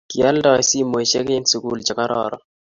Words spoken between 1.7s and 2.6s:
che kararon